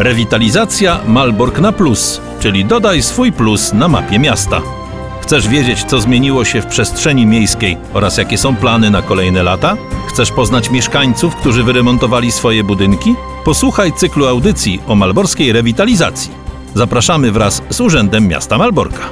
[0.00, 4.62] Rewitalizacja Malbork na plus, czyli dodaj swój plus na mapie miasta.
[5.22, 9.76] Chcesz wiedzieć, co zmieniło się w przestrzeni miejskiej oraz jakie są plany na kolejne lata?
[10.08, 13.14] Chcesz poznać mieszkańców, którzy wyremontowali swoje budynki?
[13.44, 16.30] Posłuchaj cyklu audycji o malborskiej rewitalizacji.
[16.74, 19.10] Zapraszamy wraz z Urzędem Miasta Malborka.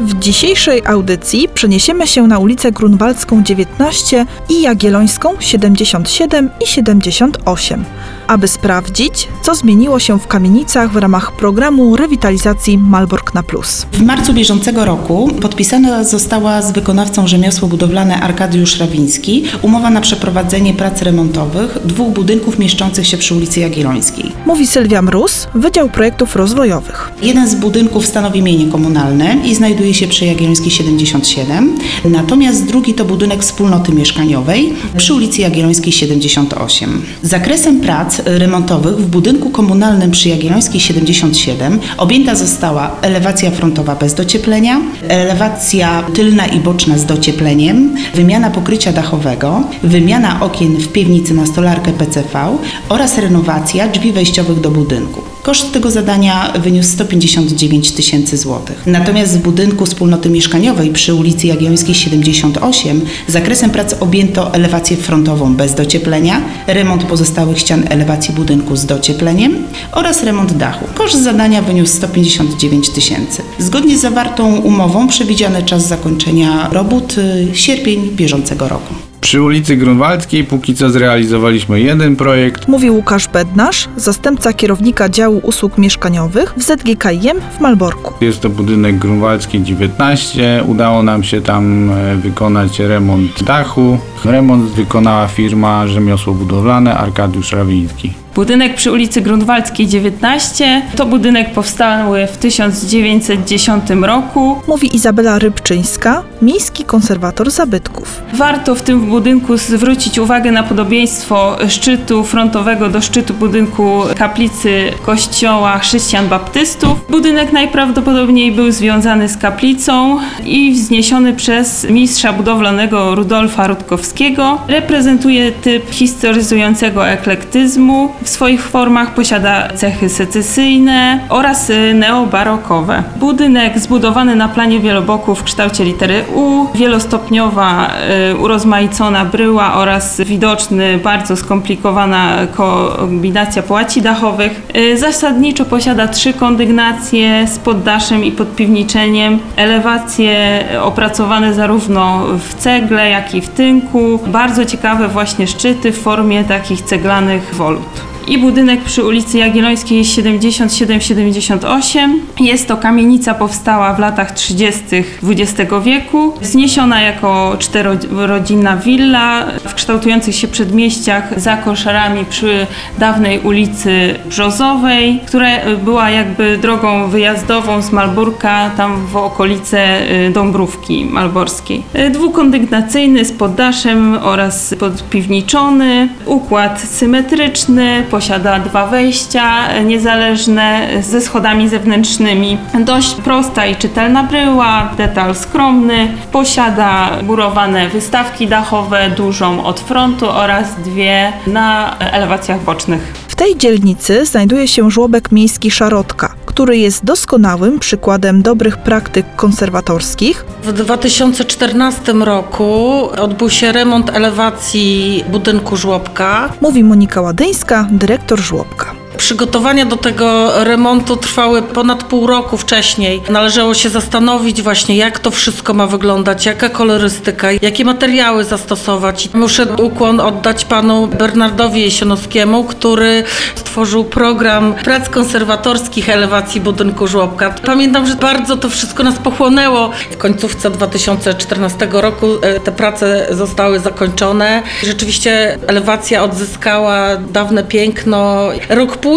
[0.00, 7.84] W dzisiejszej audycji przeniesiemy się na ulicę Grunwaldzką 19 i Jagiellońską 77 i 78,
[8.28, 13.86] aby sprawdzić, co zmieniło się w kamienicach w ramach programu rewitalizacji Malbork na Plus.
[13.92, 20.74] W marcu bieżącego roku podpisana została z wykonawcą rzemiosło budowlane Arkadiusz Rawiński umowa na przeprowadzenie
[20.74, 24.32] prac remontowych dwóch budynków mieszczących się przy ulicy Jagiellońskiej.
[24.46, 27.10] Mówi Sylwia Mróz, Wydział Projektów Rozwojowych.
[27.22, 33.04] Jeden z budynków stanowi mienie komunalne i znajduje się przy Jagiellońskiej 77, natomiast drugi to
[33.04, 37.02] budynek wspólnoty mieszkaniowej przy ulicy Jagiellońskiej 78.
[37.22, 44.80] Zakresem prac remontowych w budynku komunalnym przy Jagiellońskiej 77 objęta została elewacja frontowa bez docieplenia,
[45.08, 51.92] elewacja tylna i boczna z dociepleniem, wymiana pokrycia dachowego, wymiana okien w piwnicy na stolarkę
[51.92, 52.58] PCV
[52.88, 55.37] oraz renowacja drzwi wejściowych do budynku.
[55.48, 58.82] Koszt tego zadania wyniósł 159 tysięcy złotych.
[58.86, 65.74] Natomiast w budynku wspólnoty mieszkaniowej przy ulicy Jagiellońskiej 78 zakresem prac objęto elewację frontową bez
[65.74, 69.56] docieplenia, remont pozostałych ścian elewacji budynku z dociepleniem
[69.92, 70.84] oraz remont dachu.
[70.94, 73.42] Koszt zadania wyniósł 159 tysięcy.
[73.58, 79.07] Zgodnie z zawartą umową przewidziany czas zakończenia robót y, sierpień bieżącego roku.
[79.20, 82.68] Przy ulicy Grunwaldzkiej póki co zrealizowaliśmy jeden projekt.
[82.68, 88.24] Mówi Łukasz Bednarz, zastępca kierownika działu usług mieszkaniowych w ZGKiM w Malborku.
[88.24, 90.64] Jest to budynek Grunwaldzki 19.
[90.66, 93.98] Udało nam się tam e, wykonać remont dachu.
[94.24, 98.12] Remont wykonała firma Rzemiosło Budowlane Arkadiusz Rawiński.
[98.38, 104.62] Budynek przy ulicy Grunwaldzkiej 19 to budynek powstały w 1910 roku.
[104.66, 108.22] Mówi Izabela Rybczyńska, miejski konserwator zabytków.
[108.34, 115.78] Warto w tym budynku zwrócić uwagę na podobieństwo szczytu frontowego do szczytu budynku kaplicy kościoła
[115.78, 117.10] chrześcijan baptystów.
[117.10, 124.58] Budynek najprawdopodobniej był związany z kaplicą i wzniesiony przez mistrza budowlanego Rudolfa Rutkowskiego.
[124.68, 128.08] Reprezentuje typ historyzującego eklektyzmu.
[128.28, 133.02] W swoich formach posiada cechy secesyjne oraz y, neobarokowe.
[133.16, 137.90] Budynek zbudowany na planie wieloboku w kształcie litery U, wielostopniowa,
[138.30, 144.62] y, urozmaicona bryła oraz widoczny, bardzo skomplikowana kombinacja połaci dachowych.
[144.76, 153.34] Y, Zasadniczo posiada trzy kondygnacje z poddaszem i podpiwniczeniem, elewacje opracowane zarówno w cegle, jak
[153.34, 154.20] i w tynku.
[154.26, 162.14] Bardzo ciekawe właśnie szczyty w formie takich ceglanych wolut i budynek przy ulicy Jagiellońskiej 77-78.
[162.40, 164.82] Jest to kamienica powstała w latach 30.
[165.22, 172.66] XX wieku, wzniesiona jako czterorodzinna willa w kształtujących się przedmieściach za koszarami przy
[172.98, 175.48] dawnej ulicy Brzozowej, która
[175.84, 181.82] była jakby drogą wyjazdową z Malborka tam w okolice y, Dąbrówki Malborskiej.
[181.98, 192.58] Y, Dwukondygnacyjny z poddaszem oraz podpiwniczony, układ symetryczny, posiada dwa wejścia niezależne ze schodami zewnętrznymi.
[192.84, 196.08] Dość prosta i czytelna bryła, detal skromny.
[196.32, 203.00] Posiada murowane wystawki dachowe, dużą od frontu oraz dwie na elewacjach bocznych.
[203.28, 210.44] W tej dzielnicy znajduje się żłobek miejski Szarotka, który jest doskonałym przykładem dobrych praktyk konserwatorskich.
[210.62, 216.52] W 2014 roku odbył się remont elewacji budynku żłobka.
[216.60, 218.97] Mówi Monika Ładyńska, dyrektor żłobka.
[219.18, 223.22] Przygotowania do tego remontu trwały ponad pół roku wcześniej.
[223.30, 229.28] Należało się zastanowić właśnie, jak to wszystko ma wyglądać, jaka kolorystyka, jakie materiały zastosować.
[229.34, 233.24] Muszę ukłon oddać panu Bernardowi Jesionowskiemu, który
[233.54, 237.54] stworzył program prac konserwatorskich elewacji budynku żłobka.
[237.66, 239.90] Pamiętam, że bardzo to wszystko nas pochłonęło.
[240.10, 244.62] W końcówce 2014 roku e, te prace zostały zakończone.
[244.82, 248.48] Rzeczywiście elewacja odzyskała dawne piękno.
[248.68, 249.07] Rok Później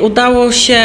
[0.00, 0.80] udało się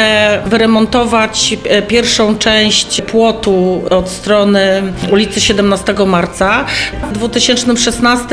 [0.46, 4.82] wyremontować e, pierwszą część płotu od strony
[5.12, 6.64] ulicy 17 marca.
[7.10, 8.26] W 2016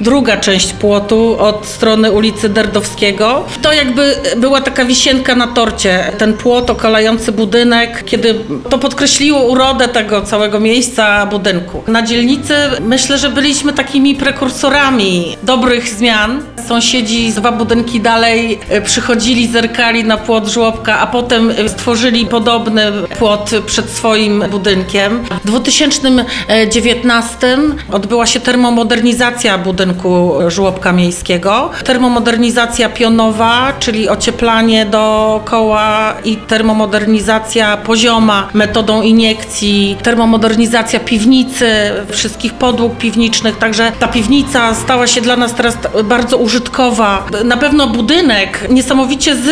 [0.00, 3.44] druga część płotu od strony ulicy Derdowskiego.
[3.62, 6.12] To jakby była taka wisienka na torcie.
[6.18, 8.34] Ten płot okalający budynek, kiedy
[8.70, 11.82] to podkreśliło urodę tego całego miejsca budynku.
[11.86, 16.42] Na dzielnicy myślę, że byliśmy takimi prekursorami dobrych zmian.
[16.68, 22.92] Sąsiedzi dwa budynki dalej e, przychodzili, zerkali na płot żłobka, a potem e, stworzyli podobny
[23.18, 25.24] płot przed swoim budynkiem.
[25.44, 27.58] W 2019
[27.92, 31.70] odbyła się termomodernizacja budynku żłobka miejskiego.
[31.84, 41.70] Termomodernizacja pionowa, czyli ocieplanie dookoła i termomodernizacja pozioma metodą iniekcji, termomodernizacja piwnicy,
[42.10, 47.26] wszystkich podłóg piwniczych, także ta piwnica stała się dla nas teraz bardzo użytkowa.
[47.44, 49.49] Na pewno budynek niesamowicie zyskał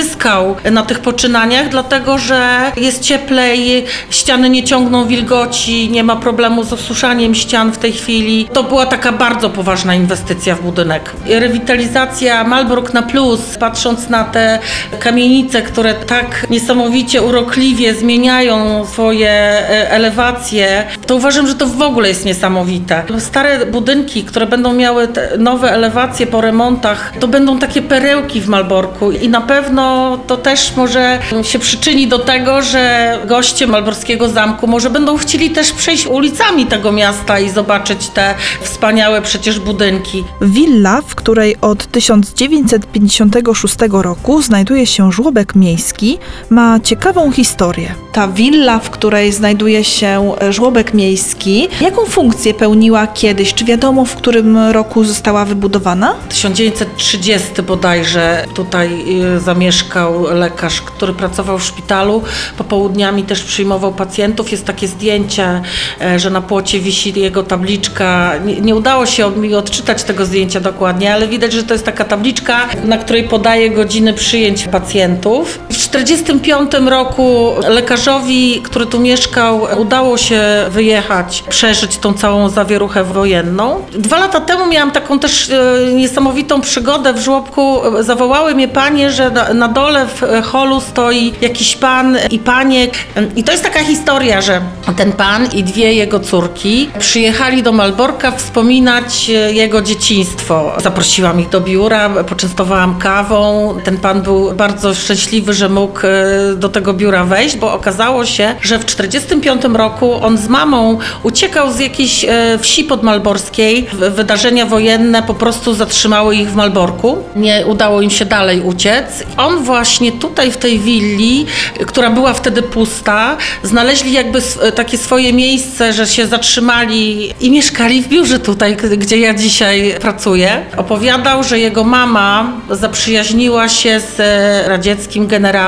[0.71, 6.73] na tych poczynaniach, dlatego że jest cieplej, ściany nie ciągną wilgoci, nie ma problemu z
[6.73, 8.49] osuszaniem ścian w tej chwili.
[8.53, 11.13] To była taka bardzo poważna inwestycja w budynek.
[11.27, 14.59] Rewitalizacja Malbork na plus, patrząc na te
[15.01, 22.09] kamienice, które tak niesamowicie urokliwie zmieniają swoje e, elewacje, to uważam, że to w ogóle
[22.09, 23.03] jest niesamowite.
[23.19, 25.09] Stare budynki, które będą miały
[25.39, 29.88] nowe elewacje po remontach, to będą takie perełki w Malborku i na pewno
[30.27, 35.73] to też może się przyczyni do tego, że goście Malborskiego Zamku może będą chcieli też
[35.73, 40.25] przejść ulicami tego miasta i zobaczyć te wspaniałe przecież budynki.
[40.41, 46.19] Willa, w której od 1956 roku znajduje się żłobek miejski,
[46.51, 47.95] ma ciekawą historię.
[48.13, 53.55] Ta willa, w której znajduje się e, żłobek miejski, jaką funkcję pełniła kiedyś?
[53.55, 56.15] Czy wiadomo, w którym roku została wybudowana?
[56.29, 59.05] 1930 bodajże tutaj
[59.37, 59.41] y,
[59.73, 62.23] zamieszkał lekarz, który pracował w szpitalu.
[62.59, 64.53] Popołudniami też przyjmował pacjentów.
[64.53, 65.63] Jest takie zdjęcie,
[66.01, 68.33] e, że na płocie wisi jego tabliczka.
[68.45, 72.05] Nie, nie udało się mi odczytać tego zdjęcia dokładnie, ale widać, że to jest taka
[72.05, 75.59] tabliczka, na której podaje godziny przyjęć pacjentów.
[75.89, 80.41] W 1945 roku lekarzowi, który tu mieszkał, udało się
[80.71, 83.85] wyjechać, przeżyć tą całą zawieruchę wojenną.
[83.93, 87.81] Dwa lata temu miałam taką też e, niesamowitą przygodę w żłobku.
[88.01, 92.89] Zawołały mnie panie, że na, dole w holu stoi jakiś pan i panie.
[93.37, 94.61] I to jest taka historia, że
[94.97, 100.73] ten pan i dwie jego córki przyjechali do Malborka wspominać e, jego dzieciństwo.
[100.83, 103.75] Zaprosiłam ich do biura, poczęstowałam kawą.
[103.85, 108.55] Ten pan był bardzo szczęśliwy, że mógł e, do tego biura wejść, bo okazało się,
[108.63, 113.89] że w 1945 roku on z mamą uciekał z jakiejś e, wsi podmalborskiej.
[113.93, 117.17] Wydarzenia wojenne po prostu zatrzymały ich w Malborku.
[117.37, 119.07] Nie udało im się dalej uciec.
[119.37, 121.47] On właśnie tutaj w tej willi,
[121.87, 128.03] która była wtedy pusta, znaleźli jakby sw- takie swoje miejsce, że się zatrzymali i mieszkali
[128.03, 130.67] w biurze tutaj, gdzie ja dzisiaj pracuję.
[130.77, 135.68] Opowiadał, że jego mama zaprzyjaźniła się z e, radzieckim generałem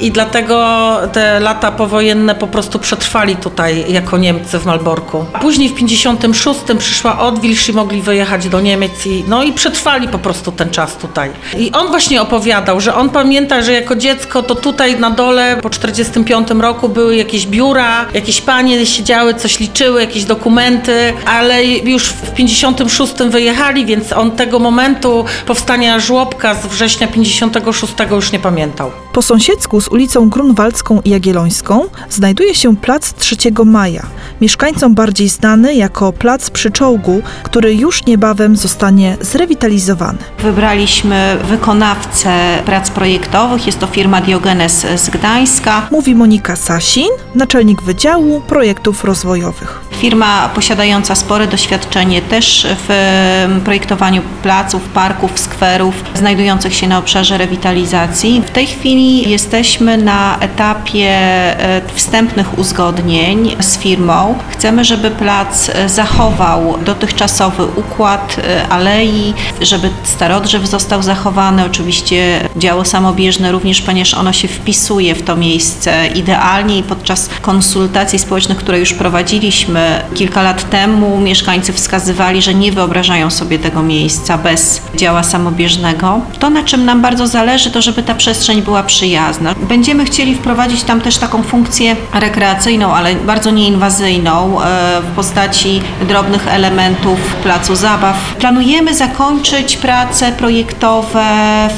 [0.00, 5.24] i dlatego te lata powojenne po prostu przetrwali tutaj jako Niemcy w Malborku.
[5.40, 10.18] Później w 56 przyszła odwilż i mogli wyjechać do Niemiec i, no i przetrwali po
[10.18, 11.30] prostu ten czas tutaj.
[11.58, 15.70] I on właśnie opowiadał, że on pamięta, że jako dziecko to tutaj na dole po
[15.70, 22.34] 45 roku były jakieś biura, jakieś panie siedziały, coś liczyły, jakieś dokumenty, ale już w
[22.34, 29.03] 56 wyjechali, więc on tego momentu powstania żłobka z września 56 już nie pamiętał.
[29.14, 34.06] Po sąsiedzku z ulicą Grunwaldzką i Jagiellońską znajduje się plac 3 Maja,
[34.40, 40.18] mieszkańcom bardziej znany jako plac przy czołgu, który już niebawem zostanie zrewitalizowany.
[40.38, 45.86] Wybraliśmy wykonawcę prac projektowych, jest to firma Diogenes z Gdańska.
[45.90, 49.80] Mówi Monika Sasin, naczelnik Wydziału Projektów Rozwojowych.
[49.90, 58.42] Firma posiadająca spore doświadczenie też w projektowaniu placów, parków, skwerów znajdujących się na obszarze rewitalizacji.
[58.46, 64.38] W tej chwili jesteśmy na etapie e, wstępnych uzgodnień z firmą.
[64.50, 72.84] Chcemy, żeby plac e, zachował dotychczasowy układ e, alei, żeby starodrzew został zachowany, oczywiście działo
[72.84, 78.78] samobieżne również, ponieważ ono się wpisuje w to miejsce idealnie i podczas konsultacji społecznych, które
[78.78, 85.22] już prowadziliśmy kilka lat temu, mieszkańcy wskazywali, że nie wyobrażają sobie tego miejsca bez działa
[85.22, 86.20] samobieżnego.
[86.38, 89.54] To, na czym nam bardzo zależy, to żeby ta przestrzeń była przyjazna przyjazna.
[89.68, 96.48] Będziemy chcieli wprowadzić tam też taką funkcję rekreacyjną, ale bardzo nieinwazyjną e, w postaci drobnych
[96.48, 98.16] elementów placu zabaw.
[98.38, 101.24] Planujemy zakończyć prace projektowe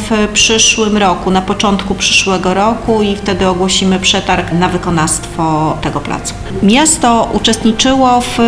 [0.08, 6.34] w przyszłym roku, na początku przyszłego roku i wtedy ogłosimy przetarg na wykonawstwo tego placu.
[6.62, 8.38] Miasto uczestniczyło w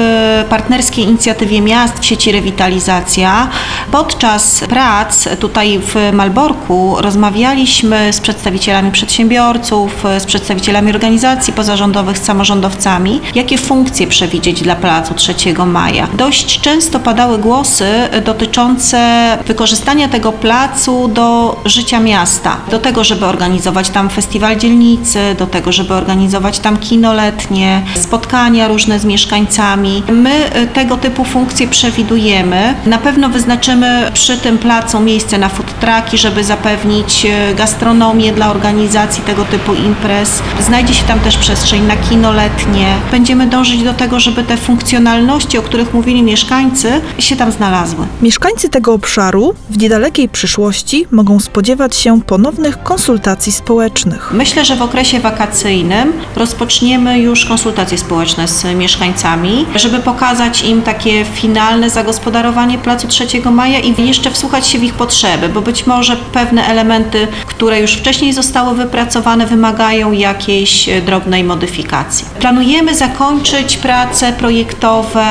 [0.48, 3.48] partnerskiej inicjatywie miast w sieci Rewitalizacja.
[3.92, 8.57] Podczas prac tutaj w Malborku rozmawialiśmy z przedstawicielami
[8.92, 15.34] przedsiębiorców, z przedstawicielami organizacji pozarządowych, z samorządowcami, jakie funkcje przewidzieć dla placu 3
[15.66, 16.08] maja.
[16.14, 17.86] Dość często padały głosy
[18.24, 18.98] dotyczące
[19.46, 25.72] wykorzystania tego placu do życia miasta, do tego, żeby organizować tam festiwal dzielnicy, do tego,
[25.72, 30.02] żeby organizować tam kino letnie, spotkania różne z mieszkańcami.
[30.08, 32.74] My y, tego typu funkcje przewidujemy.
[32.86, 39.23] Na pewno wyznaczymy przy tym placu miejsce na food trucki, żeby zapewnić gastronomię dla organizacji
[39.23, 40.43] tego typu imprez.
[40.61, 42.95] Znajdzie się tam też przestrzeń na kino letnie.
[43.11, 48.07] Będziemy dążyć do tego, żeby te funkcjonalności, o których mówili mieszkańcy, się tam znalazły.
[48.23, 54.33] Mieszkańcy tego obszaru w niedalekiej przyszłości mogą spodziewać się ponownych konsultacji społecznych.
[54.33, 61.25] Myślę, że w okresie wakacyjnym rozpoczniemy już konsultacje społeczne z mieszkańcami, żeby pokazać im takie
[61.25, 66.17] finalne zagospodarowanie Placu 3 Maja i jeszcze wsłuchać się w ich potrzeby, bo być może
[66.17, 72.26] pewne elementy, które już wcześniej zostały wypracowane, wymagają jakiejś e, drobnej modyfikacji.
[72.40, 75.25] Planujemy zakończyć prace projektowe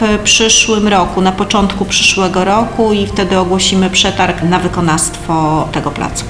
[0.00, 6.24] w przyszłym roku, na początku przyszłego roku i wtedy ogłosimy przetarg na wykonawstwo tego placu.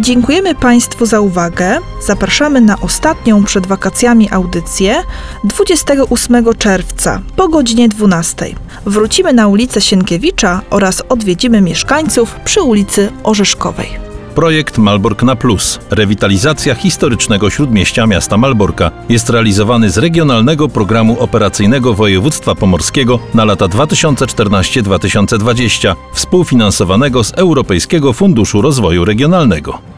[0.00, 1.78] Dziękujemy Państwu za uwagę.
[2.06, 5.02] Zapraszamy na ostatnią przed wakacjami audycję
[5.44, 8.46] 28 czerwca po godzinie 12.
[8.86, 14.07] Wrócimy na ulicę Sienkiewicza oraz odwiedzimy mieszkańców przy ulicy Orzeszkowej.
[14.38, 21.94] Projekt Malbork na Plus, rewitalizacja historycznego śródmieścia miasta Malborka, jest realizowany z Regionalnego Programu Operacyjnego
[21.94, 29.97] Województwa Pomorskiego na lata 2014-2020, współfinansowanego z Europejskiego Funduszu Rozwoju Regionalnego.